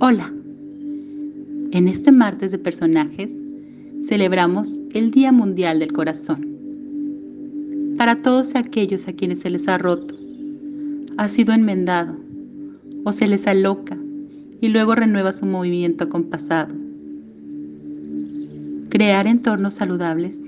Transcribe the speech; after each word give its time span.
Hola. 0.00 0.32
En 1.70 1.88
este 1.88 2.12
martes 2.12 2.50
de 2.50 2.58
personajes 2.58 3.30
celebramos 4.02 4.80
el 4.92 5.10
Día 5.10 5.32
Mundial 5.32 5.78
del 5.78 5.92
Corazón. 5.92 6.46
Para 7.96 8.22
todos 8.22 8.54
aquellos 8.54 9.06
a 9.06 9.12
quienes 9.12 9.40
se 9.40 9.50
les 9.50 9.68
ha 9.68 9.78
roto, 9.78 10.16
ha 11.16 11.28
sido 11.28 11.52
enmendado 11.52 12.16
o 13.04 13.12
se 13.12 13.26
les 13.26 13.46
aloca 13.46 13.96
y 14.60 14.68
luego 14.68 14.94
renueva 14.94 15.32
su 15.32 15.46
movimiento 15.46 16.08
compasado. 16.08 16.74
Crear 18.88 19.26
entornos 19.26 19.74
saludables 19.74 20.40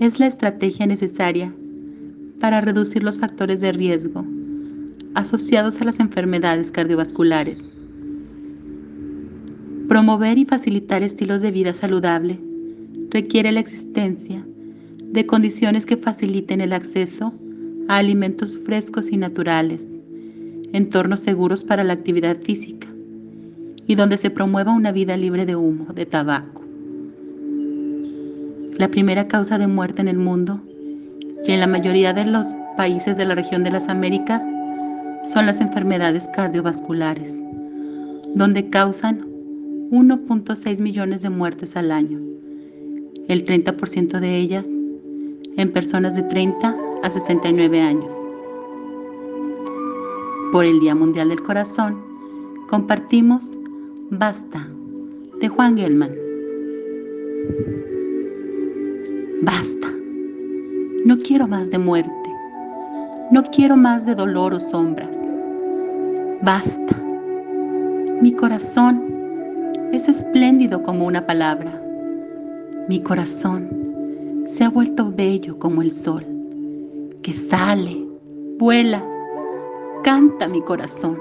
es 0.00 0.18
la 0.18 0.26
estrategia 0.26 0.86
necesaria 0.86 1.52
para 2.40 2.60
reducir 2.60 3.02
los 3.02 3.18
factores 3.18 3.60
de 3.60 3.72
riesgo 3.72 4.24
asociados 5.14 5.80
a 5.80 5.84
las 5.84 5.98
enfermedades 6.00 6.70
cardiovasculares 6.70 7.64
Promover 9.96 10.36
y 10.36 10.44
facilitar 10.44 11.02
estilos 11.02 11.40
de 11.40 11.50
vida 11.50 11.72
saludable 11.72 12.38
requiere 13.08 13.50
la 13.50 13.60
existencia 13.60 14.46
de 15.00 15.24
condiciones 15.24 15.86
que 15.86 15.96
faciliten 15.96 16.60
el 16.60 16.74
acceso 16.74 17.32
a 17.88 17.96
alimentos 17.96 18.58
frescos 18.58 19.10
y 19.10 19.16
naturales, 19.16 19.86
entornos 20.74 21.20
seguros 21.20 21.64
para 21.64 21.82
la 21.82 21.94
actividad 21.94 22.36
física 22.42 22.86
y 23.86 23.94
donde 23.94 24.18
se 24.18 24.28
promueva 24.28 24.74
una 24.74 24.92
vida 24.92 25.16
libre 25.16 25.46
de 25.46 25.56
humo, 25.56 25.86
de 25.94 26.04
tabaco. 26.04 26.62
La 28.76 28.88
primera 28.88 29.28
causa 29.28 29.56
de 29.56 29.66
muerte 29.66 30.02
en 30.02 30.08
el 30.08 30.18
mundo 30.18 30.60
y 31.42 31.52
en 31.52 31.60
la 31.60 31.66
mayoría 31.66 32.12
de 32.12 32.26
los 32.26 32.48
países 32.76 33.16
de 33.16 33.24
la 33.24 33.34
región 33.34 33.64
de 33.64 33.70
las 33.70 33.88
Américas 33.88 34.44
son 35.24 35.46
las 35.46 35.62
enfermedades 35.62 36.28
cardiovasculares, 36.34 37.40
donde 38.34 38.68
causan 38.68 39.25
1.6 39.90 40.80
millones 40.80 41.22
de 41.22 41.30
muertes 41.30 41.76
al 41.76 41.92
año, 41.92 42.20
el 43.28 43.44
30% 43.44 44.20
de 44.20 44.36
ellas 44.36 44.68
en 45.56 45.72
personas 45.72 46.14
de 46.14 46.22
30 46.22 46.76
a 47.02 47.10
69 47.10 47.80
años. 47.80 48.18
Por 50.52 50.64
el 50.64 50.80
Día 50.80 50.94
Mundial 50.94 51.28
del 51.28 51.42
Corazón, 51.42 52.00
compartimos 52.68 53.56
Basta 54.10 54.68
de 55.40 55.48
Juan 55.48 55.76
Gelman. 55.76 56.14
Basta. 59.42 59.88
No 61.04 61.18
quiero 61.18 61.46
más 61.46 61.70
de 61.70 61.78
muerte. 61.78 62.10
No 63.30 63.42
quiero 63.42 63.76
más 63.76 64.06
de 64.06 64.14
dolor 64.14 64.54
o 64.54 64.60
sombras. 64.60 65.16
Basta. 66.42 66.96
Mi 68.22 68.32
corazón 68.32 69.15
es 69.92 70.08
espléndido 70.08 70.82
como 70.82 71.06
una 71.06 71.26
palabra. 71.26 71.80
Mi 72.88 73.00
corazón 73.00 74.44
se 74.44 74.64
ha 74.64 74.70
vuelto 74.70 75.12
bello 75.12 75.58
como 75.58 75.82
el 75.82 75.90
sol, 75.90 76.24
que 77.22 77.32
sale, 77.32 78.06
vuela, 78.58 79.04
canta 80.02 80.48
mi 80.48 80.62
corazón. 80.62 81.18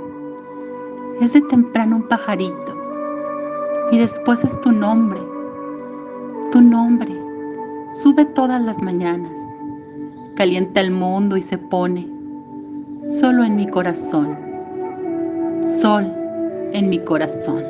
Es 1.21 1.33
de 1.33 1.41
temprano 1.41 1.97
un 1.97 2.07
pajarito 2.07 2.75
y 3.91 3.97
después 3.97 4.43
es 4.43 4.59
tu 4.61 4.71
nombre. 4.71 5.19
Tu 6.51 6.61
nombre 6.61 7.13
sube 7.91 8.25
todas 8.25 8.61
las 8.61 8.81
mañanas, 8.81 9.37
calienta 10.35 10.81
el 10.81 10.91
mundo 10.91 11.37
y 11.37 11.41
se 11.41 11.57
pone 11.57 12.07
solo 13.07 13.43
en 13.43 13.55
mi 13.55 13.67
corazón, 13.67 14.37
sol 15.65 16.11
en 16.73 16.89
mi 16.89 16.99
corazón. 16.99 17.63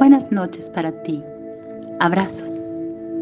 Buenas 0.00 0.32
noches 0.32 0.70
para 0.70 0.92
ti. 1.02 1.22
Abrazos. 2.00 2.62